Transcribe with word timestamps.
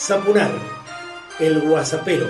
Zapunar, 0.00 0.50
el 1.40 1.60
guasapero. 1.60 2.26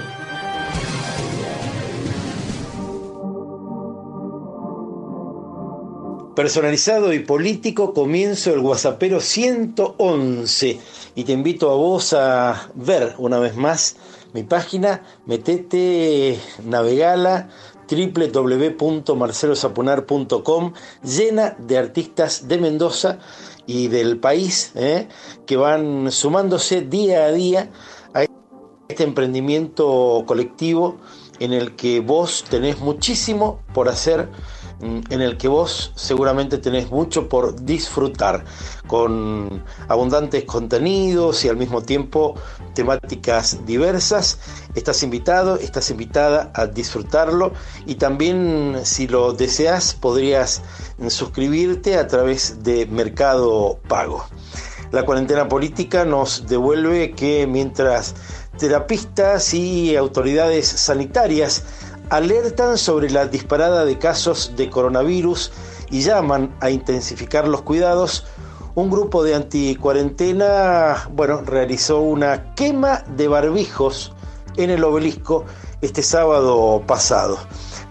Personalizado 6.35 7.13
y 7.13 7.21
político, 7.21 7.95
comienzo 7.95 8.53
el 8.53 8.61
Guasapero 8.61 9.21
111 9.21 10.81
y 11.15 11.23
te 11.23 11.33
invito 11.33 11.71
a 11.71 11.77
vos 11.77 12.13
a 12.13 12.71
ver 12.75 13.15
una 13.19 13.39
vez 13.39 13.55
más 13.55 13.97
mi 14.33 14.43
página, 14.43 15.05
metete, 15.27 16.41
navegala 16.65 17.51
www.marcelosapunar.com 17.91 20.73
llena 21.03 21.57
de 21.59 21.79
artistas 21.79 22.47
de 22.49 22.59
Mendoza 22.59 23.19
y 23.67 23.89
del 23.89 24.19
país 24.19 24.73
¿eh? 24.75 25.09
que 25.47 25.57
van 25.57 26.13
sumándose 26.13 26.83
día 26.83 27.25
a 27.25 27.33
día 27.33 27.71
a 28.15 28.25
este 28.89 29.05
emprendimiento 29.05 30.25
colectivo 30.27 30.99
en 31.39 31.53
el 31.53 31.77
que 31.77 32.01
vos 32.01 32.45
tenés 32.49 32.81
muchísimo 32.81 33.61
por 33.73 33.89
hacer 33.89 34.29
Mm, 34.81 35.01
en 35.11 35.21
el 35.21 35.37
que 35.37 35.47
vos 35.47 35.93
seguramente 35.95 36.57
tenés 36.57 36.91
mucho 36.91 37.29
por 37.29 37.65
disfrutar, 37.65 38.45
con 38.87 39.63
abundantes 39.89 40.45
contenidos 40.45 41.45
y 41.45 41.49
al 41.49 41.59
mismo 41.59 41.83
tiempo 41.83 42.35
temáticas 42.75 43.67
diversas. 43.67 44.39
Estás 44.75 45.03
invitado, 45.03 45.57
estás 45.57 45.91
invitada 45.91 46.53
a 46.55 46.67
disfrutarlo 46.67 47.53
y 47.87 47.97
también 47.97 48.81
si 48.85 49.09
lo 49.09 49.33
deseas 49.33 49.95
podrías 49.95 50.63
suscribirte 51.09 51.97
a 51.97 52.07
través 52.07 52.63
de 52.63 52.87
Mercado 52.87 53.81
Pago. 53.89 54.25
La 54.93 55.05
cuarentena 55.05 55.49
política 55.49 56.05
nos 56.05 56.47
devuelve 56.47 57.13
que 57.13 57.49
mientras 57.49 58.15
terapistas 58.59 59.55
y 59.55 59.97
autoridades 59.97 60.69
sanitarias 60.69 61.65
alertan 62.09 62.79
sobre 62.79 63.11
la 63.11 63.27
disparada 63.27 63.85
de 63.85 63.99
casos 63.99 64.53
de 64.57 64.71
coronavirus 64.71 65.51
y 65.91 66.03
llaman 66.03 66.55
a 66.61 66.71
intensificar 66.71 67.49
los 67.49 67.63
cuidados, 67.63 68.25
un 68.77 68.89
grupo 68.89 69.25
de 69.25 69.35
anticuarentena, 69.35 71.09
bueno, 71.13 71.41
realizó 71.41 72.01
una 72.01 72.55
quema 72.55 73.03
de 73.17 73.27
barbijos 73.27 74.13
en 74.57 74.71
el 74.71 74.85
obelisco 74.85 75.45
este 75.81 76.03
sábado 76.03 76.83
pasado. 76.87 77.39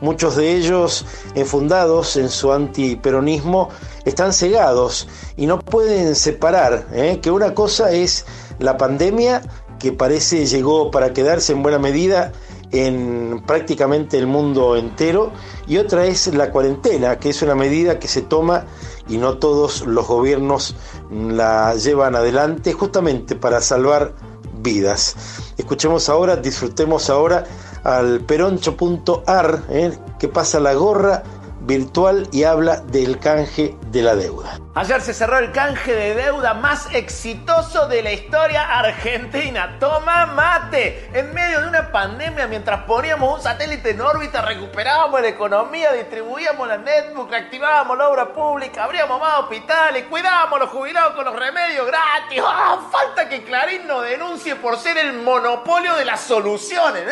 Muchos 0.02 0.38
de 0.38 0.56
ellos, 0.56 1.06
enfundados 1.36 2.16
en 2.16 2.30
su 2.30 2.54
antiperonismo, 2.54 3.70
están 4.06 4.32
cegados 4.32 5.08
y 5.36 5.46
no 5.46 5.60
pueden 5.60 6.16
separar 6.16 6.88
¿eh? 6.94 7.20
que 7.22 7.32
una 7.32 7.54
cosa 7.54 7.92
es 7.92 8.26
la 8.60 8.78
pandemia, 8.78 9.42
que 9.78 9.92
parece 9.92 10.46
llegó 10.46 10.92
para 10.92 11.14
quedarse 11.14 11.52
en 11.52 11.64
buena 11.64 11.80
medida, 11.80 12.32
en 12.72 13.42
prácticamente 13.46 14.18
el 14.18 14.28
mundo 14.28 14.76
entero 14.76 15.32
y 15.68 15.78
otra 15.78 16.06
es 16.06 16.28
la 16.28 16.52
cuarentena, 16.52 17.18
que 17.18 17.30
es 17.30 17.42
una 17.42 17.56
medida 17.56 18.00
que 18.00 18.08
se 18.08 18.22
toma 18.22 18.66
y 19.08 19.18
no 19.18 19.38
todos 19.38 19.86
los 19.88 20.08
gobiernos 20.08 20.76
la 21.12 21.74
llevan 21.76 22.16
adelante 22.16 22.74
justamente 22.74 23.36
para 23.36 23.60
salvar 23.62 24.14
vidas. 24.62 25.16
Escuchemos 25.60 26.08
ahora, 26.08 26.38
disfrutemos 26.38 27.10
ahora 27.10 27.44
al 27.84 28.22
peroncho.ar, 28.22 29.64
¿eh? 29.70 29.92
que 30.18 30.30
pasa 30.30 30.58
la 30.62 30.74
gorra 30.74 31.22
virtual 31.68 32.30
y 32.32 32.44
habla 32.44 32.78
del 32.78 33.20
canje 33.20 33.76
de 33.92 34.02
la 34.02 34.16
deuda. 34.16 34.58
Ayer 34.76 35.02
se 35.02 35.16
cerró 35.16 35.40
el 35.40 35.52
canje 35.52 35.96
de 35.96 36.14
deuda 36.14 36.54
más 36.54 36.94
exitoso 36.94 37.88
de 37.88 38.04
la 38.04 38.12
historia 38.12 38.78
argentina. 38.78 39.78
Toma 39.80 40.28
mate. 40.28 41.10
En 41.12 41.34
medio 41.34 41.62
de 41.62 41.68
una 41.70 41.92
pandemia, 41.92 42.46
mientras 42.46 42.84
poníamos 42.84 43.38
un 43.38 43.42
satélite 43.42 43.90
en 43.90 44.02
órbita, 44.02 44.44
recuperábamos 44.44 45.22
la 45.22 45.28
economía, 45.28 45.92
distribuíamos 45.94 46.68
la 46.68 46.78
netbook, 46.78 47.34
activábamos 47.34 47.98
la 47.98 48.10
obra 48.10 48.32
pública, 48.32 48.84
abríamos 48.84 49.20
más 49.20 49.40
hospitales, 49.40 50.06
cuidábamos 50.08 50.58
a 50.58 50.64
los 50.66 50.70
jubilados 50.70 51.16
con 51.16 51.26
los 51.26 51.36
remedios 51.36 51.88
gratis. 51.88 52.40
¡Ah! 52.46 52.78
Falta 52.92 53.28
que 53.28 53.44
Clarín 53.44 53.88
nos 53.88 54.04
denuncie 54.04 54.56
por 54.56 54.78
ser 54.78 55.00
el 55.00 55.14
monopolio 55.14 55.96
de 55.96 56.06
las 56.06 56.22
soluciones. 56.22 57.06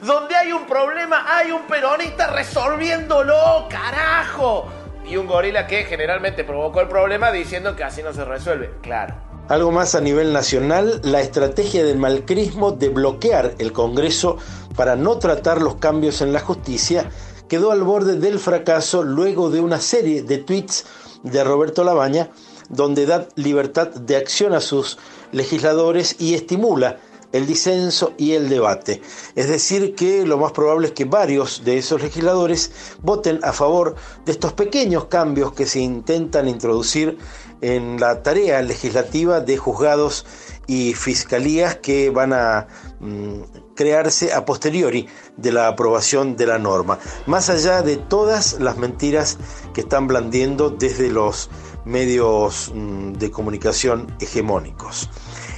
Donde 0.00 0.34
hay 0.34 0.50
un 0.50 0.66
problema, 0.66 1.24
hay 1.28 1.52
un 1.52 1.62
peronista 1.68 2.26
resolviéndolo, 2.26 3.68
carajo 3.70 4.83
y 5.06 5.16
un 5.16 5.26
gorila 5.26 5.66
que 5.66 5.84
generalmente 5.84 6.44
provocó 6.44 6.80
el 6.80 6.88
problema 6.88 7.30
diciendo 7.32 7.76
que 7.76 7.84
así 7.84 8.02
no 8.02 8.12
se 8.12 8.24
resuelve. 8.24 8.70
Claro. 8.82 9.14
Algo 9.48 9.70
más 9.70 9.94
a 9.94 10.00
nivel 10.00 10.32
nacional, 10.32 11.00
la 11.04 11.20
estrategia 11.20 11.84
del 11.84 11.98
malcrismo 11.98 12.72
de 12.72 12.88
bloquear 12.88 13.54
el 13.58 13.72
Congreso 13.72 14.38
para 14.74 14.96
no 14.96 15.18
tratar 15.18 15.60
los 15.60 15.76
cambios 15.76 16.22
en 16.22 16.32
la 16.32 16.40
justicia 16.40 17.10
quedó 17.48 17.70
al 17.70 17.82
borde 17.82 18.18
del 18.18 18.38
fracaso 18.38 19.02
luego 19.02 19.50
de 19.50 19.60
una 19.60 19.80
serie 19.80 20.22
de 20.22 20.38
tweets 20.38 20.86
de 21.22 21.44
Roberto 21.44 21.84
Labaña 21.84 22.30
donde 22.70 23.04
da 23.04 23.28
libertad 23.34 23.88
de 23.88 24.16
acción 24.16 24.54
a 24.54 24.60
sus 24.60 24.98
legisladores 25.32 26.16
y 26.18 26.34
estimula 26.34 26.98
el 27.34 27.46
disenso 27.46 28.14
y 28.16 28.32
el 28.32 28.48
debate. 28.48 29.02
Es 29.34 29.48
decir, 29.48 29.96
que 29.96 30.24
lo 30.24 30.38
más 30.38 30.52
probable 30.52 30.86
es 30.86 30.92
que 30.92 31.04
varios 31.04 31.64
de 31.64 31.78
esos 31.78 32.00
legisladores 32.00 32.70
voten 33.02 33.40
a 33.42 33.52
favor 33.52 33.96
de 34.24 34.30
estos 34.30 34.52
pequeños 34.52 35.06
cambios 35.06 35.52
que 35.52 35.66
se 35.66 35.80
intentan 35.80 36.48
introducir 36.48 37.18
en 37.60 37.98
la 37.98 38.22
tarea 38.22 38.62
legislativa 38.62 39.40
de 39.40 39.56
juzgados 39.56 40.24
y 40.68 40.94
fiscalías 40.94 41.74
que 41.76 42.10
van 42.10 42.32
a 42.32 42.68
mm, 43.00 43.40
crearse 43.74 44.32
a 44.32 44.44
posteriori 44.44 45.08
de 45.36 45.50
la 45.50 45.66
aprobación 45.66 46.36
de 46.36 46.46
la 46.46 46.58
norma, 46.58 47.00
más 47.26 47.50
allá 47.50 47.82
de 47.82 47.96
todas 47.96 48.60
las 48.60 48.76
mentiras 48.78 49.38
que 49.74 49.80
están 49.80 50.06
blandiendo 50.06 50.70
desde 50.70 51.10
los 51.10 51.50
medios 51.84 52.70
mm, 52.72 53.14
de 53.14 53.30
comunicación 53.32 54.14
hegemónicos. 54.20 55.10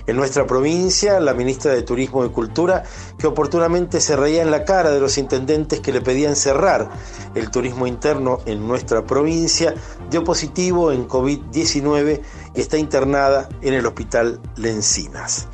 En 0.06 0.16
nuestra 0.16 0.46
provincia, 0.46 1.18
la 1.18 1.34
ministra 1.34 1.72
de 1.72 1.82
Turismo 1.82 2.24
y 2.24 2.28
Cultura, 2.28 2.84
que 3.18 3.26
oportunamente 3.26 4.00
se 4.00 4.14
reía 4.14 4.42
en 4.42 4.52
la 4.52 4.64
cara 4.64 4.90
de 4.90 5.00
los 5.00 5.18
intendentes 5.18 5.80
que 5.80 5.92
le 5.92 6.00
pedían 6.00 6.36
cerrar 6.36 6.88
el 7.34 7.50
turismo 7.50 7.88
interno 7.88 8.38
en 8.46 8.68
nuestra 8.68 9.04
provincia, 9.04 9.74
dio 10.08 10.22
positivo 10.22 10.92
en 10.92 11.08
COVID-19 11.08 12.20
y 12.54 12.60
está 12.60 12.78
internada 12.78 13.48
en 13.62 13.74
el 13.74 13.84
hospital 13.84 14.40
Lencinas. 14.54 15.48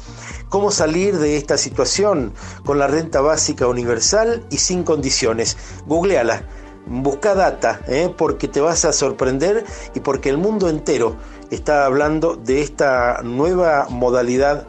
¿Cómo 0.50 0.70
salir 0.70 1.19
de 1.19 1.38
esta 1.38 1.56
situación 1.56 2.34
con 2.66 2.78
la 2.78 2.86
renta 2.86 3.22
básica 3.22 3.66
universal 3.66 4.44
y 4.50 4.58
sin 4.58 4.84
condiciones? 4.84 5.56
Googleala 5.86 6.44
busca 6.87 7.34
data, 7.34 7.81
¿eh? 7.88 8.12
porque 8.16 8.48
te 8.48 8.60
vas 8.60 8.84
a 8.84 8.93
sorprender 8.93 9.65
y 9.94 10.00
porque 10.00 10.28
el 10.28 10.38
mundo 10.38 10.69
entero 10.69 11.16
está 11.50 11.84
hablando 11.84 12.37
de 12.37 12.62
esta 12.62 13.20
nueva 13.22 13.87
modalidad 13.91 14.66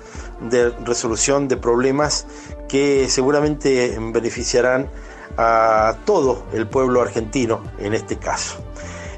de 0.49 0.69
resolución 0.85 1.47
de 1.47 1.57
problemas 1.57 2.25
que 2.67 3.07
seguramente 3.09 3.97
beneficiarán 4.11 4.89
a 5.37 5.95
todo 6.05 6.43
el 6.53 6.67
pueblo 6.67 7.01
argentino 7.01 7.63
en 7.79 7.93
este 7.93 8.17
caso. 8.17 8.57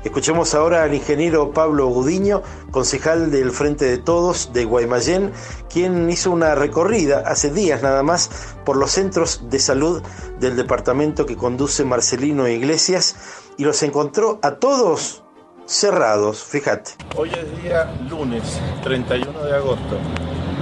Escuchemos 0.05 0.53
ahora 0.53 0.83
al 0.83 0.93
ingeniero 0.93 1.51
Pablo 1.51 1.87
Gudiño, 1.87 2.43
concejal 2.69 3.31
del 3.31 3.49
Frente 3.49 3.85
de 3.85 3.97
Todos 3.97 4.53
de 4.53 4.63
Guaymallén, 4.63 5.31
quien 5.67 6.07
hizo 6.11 6.29
una 6.29 6.53
recorrida 6.53 7.23
hace 7.25 7.49
días 7.49 7.81
nada 7.81 8.03
más 8.03 8.55
por 8.65 8.77
los 8.77 8.91
centros 8.91 9.49
de 9.49 9.57
salud 9.57 10.03
del 10.39 10.55
departamento 10.55 11.25
que 11.25 11.35
conduce 11.35 11.83
Marcelino 11.85 12.47
Iglesias 12.47 13.15
y 13.57 13.63
los 13.63 13.81
encontró 13.81 14.37
a 14.43 14.57
todos 14.57 15.23
cerrados, 15.65 16.43
fíjate. 16.43 16.91
Hoy 17.17 17.31
es 17.31 17.63
día 17.63 17.91
lunes 18.07 18.43
31 18.83 19.43
de 19.43 19.55
agosto. 19.55 19.97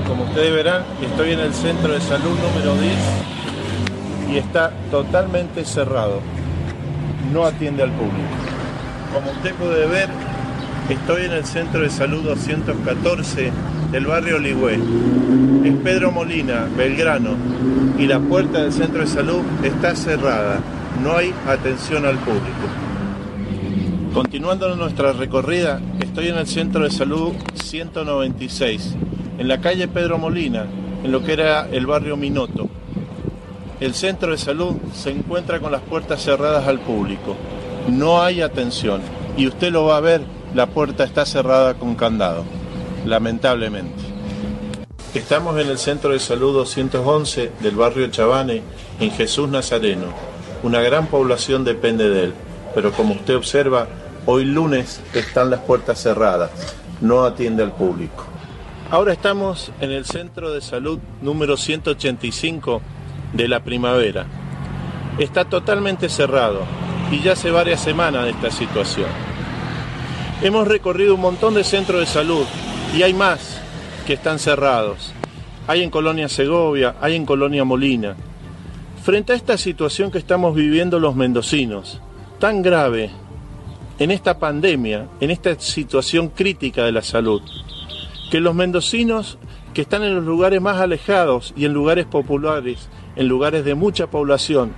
Como 0.07 0.23
ustedes 0.23 0.53
verán, 0.53 0.85
estoy 1.01 1.33
en 1.33 1.41
el 1.41 1.53
centro 1.53 1.91
de 1.91 1.99
salud 1.99 2.39
número 2.39 2.75
10 2.75 2.93
y 4.31 4.37
está 4.37 4.71
totalmente 4.89 5.65
cerrado. 5.65 6.21
No 7.33 7.43
atiende 7.43 7.83
al 7.83 7.91
público. 7.91 8.62
Como 9.13 9.29
usted 9.29 9.53
puede 9.53 9.85
ver, 9.85 10.09
estoy 10.89 11.25
en 11.25 11.33
el 11.33 11.45
centro 11.45 11.81
de 11.81 11.89
salud 11.91 12.23
214 12.23 13.51
del 13.91 14.07
barrio 14.07 14.39
Ligüe. 14.39 14.79
Es 15.63 15.75
Pedro 15.83 16.11
Molina, 16.11 16.67
Belgrano, 16.75 17.35
y 17.99 18.07
la 18.07 18.19
puerta 18.19 18.63
del 18.63 18.73
centro 18.73 19.01
de 19.01 19.07
salud 19.07 19.41
está 19.63 19.95
cerrada. 19.95 20.59
No 21.03 21.15
hay 21.15 21.31
atención 21.47 22.07
al 22.07 22.17
público. 22.17 22.67
Continuando 24.15 24.75
nuestra 24.75 25.13
recorrida, 25.13 25.79
estoy 25.99 26.29
en 26.29 26.37
el 26.37 26.47
centro 26.47 26.83
de 26.83 26.89
salud 26.89 27.33
196, 27.53 28.95
en 29.37 29.47
la 29.47 29.61
calle 29.61 29.87
Pedro 29.87 30.17
Molina, 30.17 30.65
en 31.03 31.11
lo 31.11 31.23
que 31.23 31.33
era 31.33 31.67
el 31.69 31.85
barrio 31.85 32.17
Minoto. 32.17 32.67
El 33.79 33.93
centro 33.93 34.31
de 34.31 34.37
salud 34.39 34.75
se 34.93 35.11
encuentra 35.11 35.59
con 35.59 35.71
las 35.71 35.81
puertas 35.81 36.23
cerradas 36.23 36.67
al 36.67 36.79
público. 36.79 37.35
No 37.87 38.21
hay 38.21 38.41
atención 38.41 39.01
y 39.35 39.47
usted 39.47 39.71
lo 39.71 39.85
va 39.85 39.97
a 39.97 40.01
ver, 40.01 40.21
la 40.55 40.67
puerta 40.67 41.03
está 41.03 41.25
cerrada 41.25 41.73
con 41.73 41.95
candado, 41.95 42.45
lamentablemente. 43.05 44.01
Estamos 45.13 45.59
en 45.59 45.67
el 45.67 45.77
Centro 45.77 46.11
de 46.11 46.19
Salud 46.19 46.53
211 46.53 47.51
del 47.59 47.75
barrio 47.75 48.07
Chavane, 48.07 48.61
en 48.99 49.11
Jesús 49.11 49.49
Nazareno. 49.49 50.07
Una 50.63 50.79
gran 50.81 51.07
población 51.07 51.65
depende 51.65 52.09
de 52.09 52.23
él, 52.25 52.33
pero 52.73 52.93
como 52.93 53.15
usted 53.15 53.35
observa, 53.35 53.87
hoy 54.25 54.45
lunes 54.45 55.01
están 55.13 55.49
las 55.49 55.59
puertas 55.59 56.01
cerradas, 56.01 56.51
no 57.01 57.23
atiende 57.25 57.63
al 57.63 57.73
público. 57.73 58.23
Ahora 58.91 59.11
estamos 59.11 59.71
en 59.81 59.91
el 59.91 60.05
Centro 60.05 60.53
de 60.53 60.61
Salud 60.61 60.99
número 61.21 61.57
185 61.57 62.81
de 63.33 63.47
la 63.47 63.61
primavera. 63.61 64.25
Está 65.19 65.45
totalmente 65.45 66.07
cerrado 66.09 66.61
y 67.13 67.21
ya 67.21 67.33
hace 67.33 67.51
varias 67.51 67.79
semanas 67.79 68.25
de 68.25 68.31
esta 68.31 68.49
situación. 68.49 69.07
Hemos 70.41 70.67
recorrido 70.67 71.13
un 71.13 71.21
montón 71.21 71.53
de 71.53 71.63
centros 71.63 71.99
de 71.99 72.07
salud 72.07 72.45
y 72.97 73.03
hay 73.03 73.13
más 73.13 73.61
que 74.07 74.13
están 74.13 74.39
cerrados. 74.39 75.13
Hay 75.67 75.83
en 75.83 75.91
Colonia 75.91 76.27
Segovia, 76.27 76.95
hay 76.99 77.15
en 77.15 77.25
Colonia 77.25 77.63
Molina. 77.63 78.15
Frente 79.03 79.33
a 79.33 79.35
esta 79.35 79.57
situación 79.57 80.09
que 80.09 80.17
estamos 80.17 80.55
viviendo 80.55 80.99
los 80.99 81.15
mendocinos, 81.15 82.01
tan 82.39 82.63
grave, 82.63 83.11
en 83.99 84.09
esta 84.09 84.39
pandemia, 84.39 85.07
en 85.19 85.29
esta 85.29 85.57
situación 85.59 86.29
crítica 86.29 86.83
de 86.83 86.93
la 86.93 87.03
salud, 87.03 87.43
que 88.31 88.39
los 88.39 88.55
mendocinos 88.55 89.37
que 89.75 89.81
están 89.81 90.01
en 90.03 90.15
los 90.15 90.25
lugares 90.25 90.61
más 90.61 90.77
alejados 90.81 91.53
y 91.55 91.65
en 91.65 91.73
lugares 91.73 92.05
populares, 92.05 92.89
en 93.15 93.27
lugares 93.27 93.63
de 93.65 93.75
mucha 93.75 94.07
población, 94.07 94.73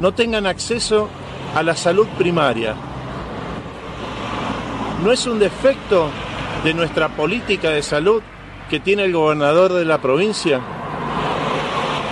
no 0.00 0.14
tengan 0.14 0.46
acceso 0.46 1.08
a 1.54 1.62
la 1.62 1.76
salud 1.76 2.06
primaria. 2.18 2.74
¿No 5.02 5.12
es 5.12 5.26
un 5.26 5.38
defecto 5.38 6.10
de 6.64 6.74
nuestra 6.74 7.08
política 7.08 7.70
de 7.70 7.82
salud 7.82 8.22
que 8.68 8.80
tiene 8.80 9.04
el 9.04 9.12
gobernador 9.12 9.72
de 9.72 9.84
la 9.84 10.00
provincia? 10.00 10.60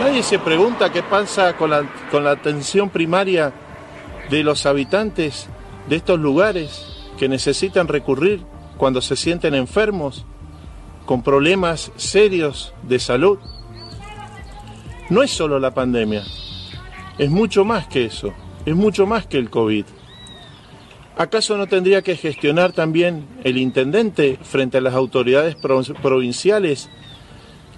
Nadie 0.00 0.22
se 0.22 0.38
pregunta 0.38 0.92
qué 0.92 1.02
pasa 1.02 1.56
con 1.56 1.70
la, 1.70 1.84
con 2.10 2.24
la 2.24 2.32
atención 2.32 2.90
primaria 2.90 3.52
de 4.30 4.42
los 4.42 4.66
habitantes 4.66 5.48
de 5.88 5.96
estos 5.96 6.18
lugares 6.18 6.86
que 7.18 7.28
necesitan 7.28 7.88
recurrir 7.88 8.44
cuando 8.76 9.00
se 9.00 9.16
sienten 9.16 9.54
enfermos, 9.54 10.24
con 11.06 11.22
problemas 11.22 11.92
serios 11.96 12.74
de 12.82 12.98
salud. 12.98 13.38
No 15.10 15.22
es 15.22 15.30
solo 15.30 15.58
la 15.58 15.72
pandemia, 15.72 16.22
es 17.18 17.30
mucho 17.30 17.64
más 17.64 17.86
que 17.86 18.06
eso, 18.06 18.32
es 18.66 18.74
mucho 18.74 19.06
más 19.06 19.26
que 19.26 19.38
el 19.38 19.50
COVID. 19.50 19.84
¿Acaso 21.16 21.56
no 21.56 21.66
tendría 21.68 22.02
que 22.02 22.16
gestionar 22.16 22.72
también 22.72 23.26
el 23.44 23.56
intendente 23.56 24.38
frente 24.42 24.78
a 24.78 24.80
las 24.80 24.94
autoridades 24.94 25.54
provinciales 25.54 26.90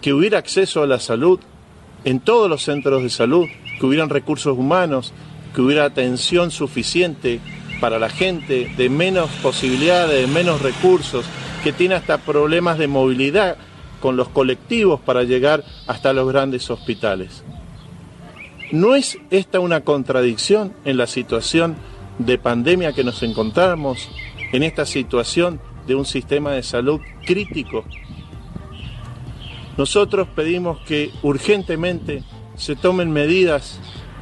que 0.01 0.15
hubiera 0.15 0.39
acceso 0.39 0.83
a 0.83 0.87
la 0.87 0.99
salud 0.99 1.41
en 2.05 2.21
todos 2.21 2.49
los 2.49 2.63
centros 2.63 3.03
de 3.03 3.11
salud, 3.11 3.47
que 3.79 3.87
hubieran 3.87 4.09
recursos 4.09 4.57
humanos, 4.57 5.13
que 5.55 5.61
hubiera 5.61 5.85
atención 5.85 6.51
suficiente 6.51 7.41
para 7.81 7.99
la 7.99 8.09
gente 8.09 8.73
de 8.77 8.89
menos 8.89 9.29
posibilidades, 9.43 10.21
de 10.21 10.33
menos 10.33 10.63
recursos, 10.63 11.27
que 11.63 11.73
tiene 11.73 11.97
hasta 11.97 12.19
problemas 12.19 12.79
de 12.79 12.87
movilidad 12.87 13.57
con 14.01 14.17
los 14.17 14.29
colectivos 14.29 15.01
para 15.01 15.25
llegar 15.25 15.65
hasta 15.87 16.13
los 16.13 16.29
grandes 16.29 16.71
hospitales? 16.71 17.43
¿No 18.73 18.95
es 18.95 19.19
esta 19.31 19.61
una 19.61 19.83
contradicción 19.83 20.73
en 20.85 20.97
la 20.97 21.07
situación 21.07 21.77
de 22.19 22.39
pandemia 22.39 22.93
que 22.93 23.05
nos 23.05 23.23
encontramos, 23.23 24.09
en 24.53 24.63
esta 24.63 24.87
situación 24.87 25.61
de 25.87 25.95
un 25.95 26.05
sistema 26.05 26.53
de 26.53 26.63
salud 26.63 27.01
crítico. 27.25 27.85
Nosotros 29.77 30.29
pedimos 30.35 30.79
que 30.81 31.11
urgentemente 31.23 32.23
se 32.57 32.77
tomen 32.77 33.11
medidas 33.11 33.79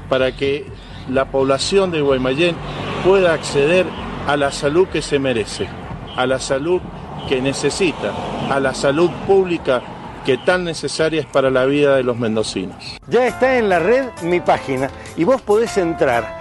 para 0.09 0.37
que 0.37 0.67
la 1.09 1.31
población 1.31 1.91
de 1.91 2.01
Guaymallén 2.01 2.57
pueda 3.05 3.33
acceder 3.33 3.87
a 4.27 4.37
la 4.37 4.51
salud 4.51 4.89
que 4.89 5.03
se 5.03 5.19
merece, 5.19 5.69
a 6.17 6.27
la 6.27 6.41
salud 6.41 6.81
que 7.29 7.41
necesita, 7.41 8.13
a 8.51 8.59
la 8.59 8.75
salud 8.75 9.11
pública 9.27 9.83
que 10.25 10.39
tan 10.39 10.65
necesaria 10.65 11.21
es 11.21 11.27
para 11.27 11.51
la 11.51 11.65
vida 11.67 11.97
de 11.97 12.03
los 12.03 12.19
mendocinos. 12.19 12.77
Ya 13.09 13.27
está 13.27 13.59
en 13.59 13.69
la 13.69 13.79
red 13.79 14.07
mi 14.23 14.41
página 14.41 14.91
y 15.17 15.25
vos 15.25 15.41
podés 15.43 15.77
entrar 15.77 16.41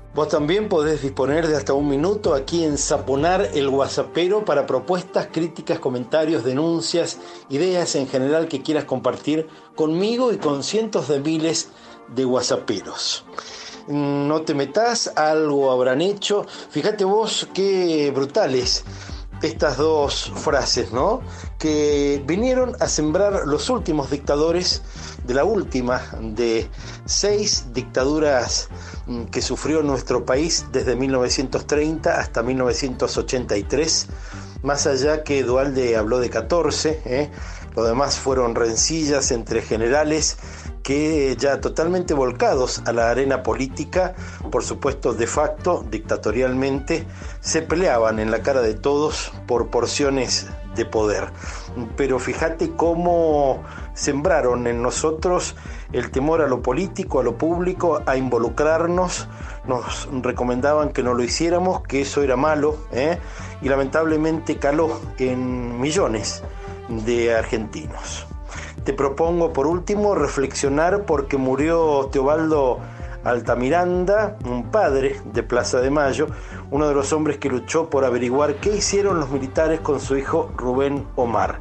Vos 0.13 0.27
también 0.27 0.67
podés 0.67 1.01
disponer 1.01 1.47
de 1.47 1.55
hasta 1.55 1.73
un 1.73 1.87
minuto 1.87 2.33
aquí 2.33 2.65
en 2.65 2.77
Saponar 2.77 3.51
el 3.53 3.69
Guasapero 3.69 4.43
para 4.43 4.67
propuestas, 4.67 5.29
críticas, 5.31 5.79
comentarios, 5.79 6.43
denuncias, 6.43 7.17
ideas 7.49 7.95
en 7.95 8.09
general 8.09 8.49
que 8.49 8.61
quieras 8.61 8.83
compartir 8.83 9.47
conmigo 9.73 10.33
y 10.33 10.37
con 10.37 10.63
cientos 10.63 11.07
de 11.07 11.21
miles 11.21 11.69
de 12.13 12.25
guasaperos. 12.25 13.23
No 13.87 14.41
te 14.41 14.53
metas, 14.53 15.13
algo 15.15 15.71
habrán 15.71 16.01
hecho. 16.01 16.45
Fíjate 16.69 17.05
vos 17.05 17.47
qué 17.53 18.11
brutales 18.13 18.83
estas 19.41 19.77
dos 19.77 20.31
frases, 20.35 20.91
¿no? 20.91 21.21
Que 21.57 22.21
vinieron 22.25 22.75
a 22.79 22.87
sembrar 22.87 23.47
los 23.47 23.69
últimos 23.69 24.09
dictadores 24.11 24.81
de 25.25 25.33
la 25.33 25.43
última 25.43 26.01
de 26.19 26.67
seis 27.05 27.67
dictaduras 27.73 28.69
mm, 29.07 29.25
que 29.25 29.41
sufrió 29.41 29.81
nuestro 29.83 30.25
país 30.25 30.65
desde 30.71 30.95
1930 30.95 32.19
hasta 32.19 32.43
1983. 32.43 34.07
Más 34.63 34.85
allá 34.85 35.23
que 35.23 35.43
Dualde 35.43 35.97
habló 35.97 36.19
de 36.19 36.29
14, 36.29 37.01
¿eh? 37.05 37.31
lo 37.75 37.83
demás 37.83 38.17
fueron 38.17 38.53
rencillas 38.55 39.31
entre 39.31 39.61
generales 39.61 40.37
que 40.83 41.35
ya 41.37 41.61
totalmente 41.61 42.13
volcados 42.13 42.81
a 42.85 42.93
la 42.93 43.09
arena 43.09 43.43
política, 43.43 44.15
por 44.51 44.63
supuesto 44.63 45.13
de 45.13 45.27
facto, 45.27 45.85
dictatorialmente, 45.89 47.05
se 47.39 47.61
peleaban 47.61 48.19
en 48.19 48.31
la 48.31 48.41
cara 48.41 48.61
de 48.61 48.73
todos 48.73 49.31
por 49.47 49.69
porciones 49.69 50.47
de 50.75 50.85
poder. 50.85 51.29
Pero 51.95 52.19
fíjate 52.19 52.71
cómo 52.71 53.63
sembraron 53.93 54.67
en 54.67 54.81
nosotros 54.81 55.55
el 55.91 56.11
temor 56.11 56.41
a 56.41 56.47
lo 56.47 56.61
político, 56.61 57.19
a 57.19 57.23
lo 57.23 57.37
público, 57.37 58.01
a 58.05 58.15
involucrarnos, 58.15 59.27
nos 59.67 60.07
recomendaban 60.23 60.89
que 60.89 61.03
no 61.03 61.13
lo 61.13 61.23
hiciéramos, 61.23 61.81
que 61.83 62.01
eso 62.01 62.23
era 62.23 62.35
malo, 62.35 62.77
¿eh? 62.91 63.17
y 63.61 63.69
lamentablemente 63.69 64.57
caló 64.57 64.99
en 65.17 65.79
millones 65.79 66.43
de 66.89 67.35
argentinos. 67.35 68.27
Te 68.83 68.93
propongo 68.93 69.53
por 69.53 69.67
último 69.67 70.15
reflexionar 70.15 71.05
porque 71.05 71.37
murió 71.37 72.09
Teobaldo 72.11 72.79
Altamiranda, 73.23 74.37
un 74.43 74.71
padre 74.71 75.21
de 75.23 75.43
Plaza 75.43 75.81
de 75.81 75.91
Mayo, 75.91 76.25
uno 76.71 76.87
de 76.87 76.95
los 76.95 77.13
hombres 77.13 77.37
que 77.37 77.47
luchó 77.47 77.91
por 77.91 78.05
averiguar 78.05 78.55
qué 78.55 78.75
hicieron 78.75 79.19
los 79.19 79.29
militares 79.29 79.81
con 79.81 79.99
su 79.99 80.17
hijo 80.17 80.51
Rubén 80.57 81.05
Omar. 81.15 81.59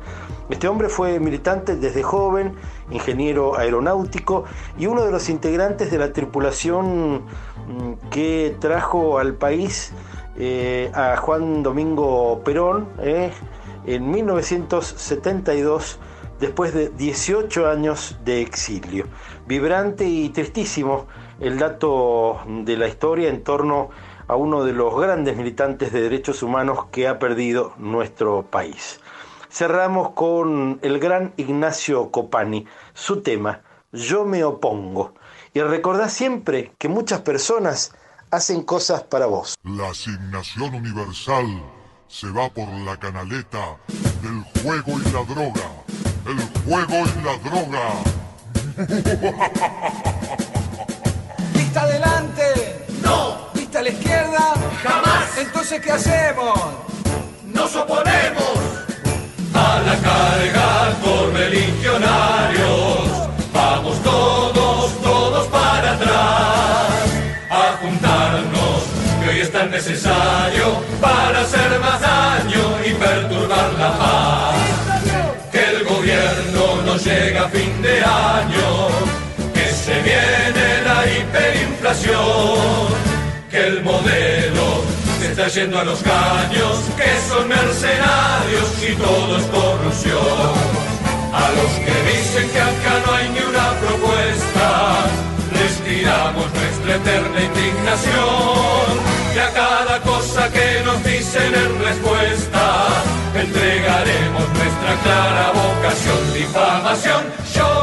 Este 0.48 0.66
hombre 0.66 0.88
fue 0.88 1.20
militante 1.20 1.76
desde 1.76 2.02
joven, 2.02 2.54
ingeniero 2.90 3.58
aeronáutico 3.58 4.44
y 4.78 4.86
uno 4.86 5.04
de 5.04 5.12
los 5.12 5.28
integrantes 5.28 5.90
de 5.90 5.98
la 5.98 6.14
tripulación 6.14 7.16
mm, 7.16 8.08
que 8.10 8.56
trajo 8.58 9.18
al 9.18 9.34
país 9.34 9.92
eh, 10.36 10.90
a 10.94 11.18
Juan 11.18 11.62
Domingo 11.62 12.40
Perón 12.42 12.88
eh, 12.98 13.30
en 13.84 14.10
1972 14.10 15.98
después 16.40 16.72
de 16.74 16.88
18 16.88 17.68
años 17.68 18.16
de 18.24 18.40
exilio. 18.40 19.06
Vibrante 19.46 20.08
y 20.08 20.30
tristísimo 20.30 21.06
el 21.38 21.58
dato 21.58 22.40
de 22.46 22.76
la 22.76 22.88
historia 22.88 23.28
en 23.28 23.44
torno 23.44 23.90
a 24.26 24.36
uno 24.36 24.64
de 24.64 24.72
los 24.72 24.98
grandes 24.98 25.36
militantes 25.36 25.92
de 25.92 26.00
derechos 26.00 26.42
humanos 26.42 26.86
que 26.90 27.08
ha 27.08 27.18
perdido 27.18 27.74
nuestro 27.78 28.42
país. 28.42 29.00
Cerramos 29.50 30.10
con 30.10 30.78
el 30.82 30.98
gran 30.98 31.34
Ignacio 31.36 32.10
Copani, 32.10 32.66
su 32.94 33.22
tema, 33.22 33.62
Yo 33.92 34.24
me 34.24 34.44
opongo. 34.44 35.14
Y 35.52 35.60
recordá 35.60 36.08
siempre 36.08 36.72
que 36.78 36.88
muchas 36.88 37.20
personas 37.20 37.92
hacen 38.30 38.62
cosas 38.62 39.02
para 39.02 39.26
vos. 39.26 39.56
La 39.64 39.90
asignación 39.90 40.74
universal 40.74 41.46
se 42.06 42.30
va 42.30 42.48
por 42.50 42.68
la 42.68 42.96
canaleta 42.96 43.76
del 44.22 44.62
juego 44.62 45.00
y 45.00 45.12
la 45.12 45.24
droga 45.24 45.79
el 46.30 46.38
juego 46.64 47.04
y 47.06 47.22
la 47.24 47.36
droga. 47.48 47.86
¿Vista 51.54 51.80
adelante? 51.82 52.86
No. 53.02 53.48
¿Vista 53.54 53.80
a 53.80 53.82
la 53.82 53.88
izquierda? 53.88 54.54
Jamás. 54.82 55.38
Entonces, 55.38 55.80
¿qué 55.80 55.92
hacemos? 55.92 56.58
Nos 57.46 57.74
oponemos. 57.74 58.58
A 59.54 59.80
la 59.80 59.96
carga 59.96 60.94
correligionario. 61.02 62.89
Hiperinflación, 81.30 82.88
que 83.50 83.66
el 83.66 83.82
modelo 83.82 84.82
se 85.18 85.26
está 85.30 85.48
yendo 85.48 85.78
a 85.78 85.84
los 85.84 86.00
caños, 86.00 86.78
que 86.96 87.28
son 87.28 87.48
mercenarios 87.48 88.68
y 88.88 88.94
todo 88.94 89.36
es 89.38 89.44
corrupción. 89.46 90.80
A 91.32 91.48
los 91.50 91.72
que 91.84 91.96
dicen 92.10 92.50
que 92.50 92.60
acá 92.60 92.94
no 93.06 93.12
hay 93.14 93.28
ni 93.28 93.38
una 93.38 93.70
propuesta, 93.78 95.06
les 95.54 95.74
tiramos 95.84 96.46
nuestra 96.52 96.96
eterna 96.96 97.40
indignación. 97.40 99.20
Y 99.34 99.38
a 99.38 99.50
cada 99.52 100.00
cosa 100.00 100.50
que 100.50 100.82
nos 100.84 101.04
dicen 101.04 101.54
en 101.54 101.84
respuesta, 101.84 102.88
entregaremos 103.34 104.48
nuestra 104.58 104.92
clara 105.04 105.52
vocación. 105.52 106.34
Difamación, 106.34 107.22
yo 107.54 107.79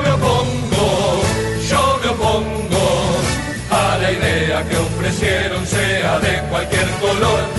sea 5.65 6.19
de 6.19 6.41
cualquier 6.49 6.87
color. 7.01 7.56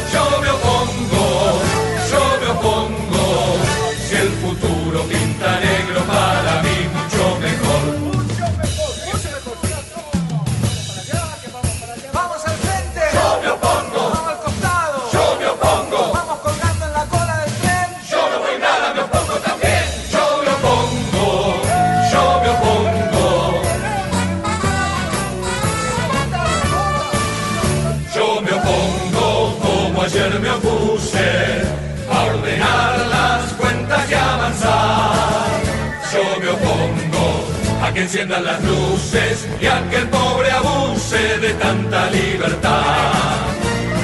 Que 37.98 38.04
enciendan 38.04 38.44
las 38.44 38.62
luces 38.62 39.48
y 39.60 39.66
a 39.66 39.82
que 39.90 39.96
el 39.96 40.08
pobre 40.08 40.48
abuse 40.52 41.38
de 41.38 41.52
tanta 41.54 42.08
libertad. 42.10 43.34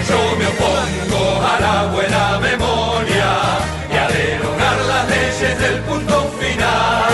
Yo 0.08 0.18
me 0.36 0.46
opongo 0.54 1.22
a 1.52 1.60
la 1.60 1.76
buena 1.92 2.40
memoria 2.40 3.30
y 3.92 3.96
a 3.96 4.08
derogar 4.08 4.76
las 4.92 5.08
leyes 5.08 5.58
del 5.60 5.78
punto 5.82 6.16
final. 6.40 7.04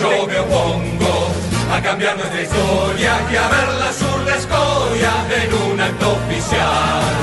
Yo 0.00 0.26
me 0.26 0.38
opongo 0.40 1.28
a 1.72 1.80
cambiar 1.80 2.16
nuestra 2.16 2.42
historia 2.42 3.12
y 3.30 3.36
a 3.36 3.46
ver 3.54 3.68
la 3.78 3.92
zurda 3.92 4.34
escoria 4.34 5.12
en 5.40 5.70
un 5.70 5.80
acto 5.80 6.16
oficial. 6.18 7.14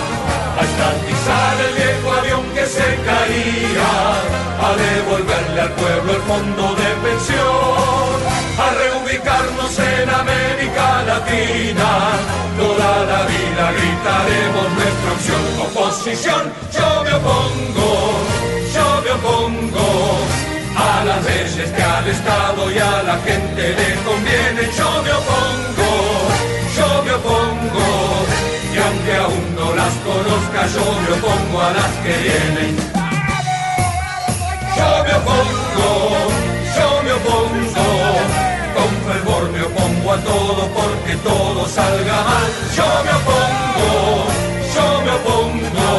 A 0.57 0.61
estatizar 0.69 1.55
el 1.67 1.73
viejo 1.81 2.13
avión 2.13 2.43
que 2.55 2.65
se 2.65 2.87
caía, 3.09 3.91
a 4.65 4.69
devolverle 4.85 5.61
al 5.61 5.71
pueblo 5.73 6.11
el 6.13 6.21
fondo 6.21 6.75
de 6.75 6.82
en 10.03 10.09
América 10.09 11.03
Latina. 11.07 11.89
Toda 12.57 12.91
la 13.11 13.21
vida 13.33 13.63
gritaremos 13.77 14.67
nuestra 14.77 15.09
opción. 15.15 15.41
Oposición, 15.67 16.43
yo 16.75 17.03
me 17.03 17.13
opongo, 17.13 17.89
yo 18.75 18.87
me 19.03 19.11
opongo 19.19 19.87
a 20.75 21.05
las 21.05 21.23
leyes 21.23 21.69
que 21.75 21.83
al 21.83 22.07
Estado 22.07 22.71
y 22.71 22.77
a 22.77 23.03
la 23.03 23.17
gente 23.27 23.63
le 23.79 23.89
convienen. 24.07 24.69
Yo 24.79 24.89
me 25.05 25.11
opongo, 25.21 25.89
yo 26.77 27.03
me 27.05 27.11
opongo. 27.13 27.85
Y 28.73 28.77
aunque 28.85 29.15
aún 29.25 29.55
no 29.55 29.75
las 29.75 29.93
conozca, 30.09 30.61
yo 30.75 30.85
me 31.03 31.11
opongo 31.17 31.61
a 31.61 31.71
las 31.79 31.91
que 32.03 32.13
vienen. 32.27 32.75
Yo 34.77 35.03
me 35.05 35.13
opongo, 35.21 36.02
salga 41.75 42.17
mal. 42.29 42.51
Yo 42.77 42.87
me 43.05 43.13
opongo, 43.19 43.89
yo 44.75 44.85
me 45.05 45.11
opongo. 45.19 45.89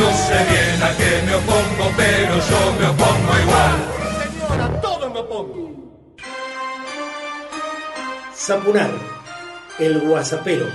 No 0.00 0.08
sé 0.26 0.38
bien 0.50 0.78
a 0.88 0.90
qué 0.98 1.10
me 1.26 1.34
opongo, 1.40 1.84
pero 1.96 2.34
yo 2.50 2.60
me 2.78 2.86
opongo 2.94 3.30
igual. 3.44 3.76
Señora, 4.48 4.80
todo 4.80 5.10
me 5.10 5.20
opongo. 5.20 5.62
Zapunar, 8.34 8.90
el 9.78 10.00
guasapero. 10.00 10.66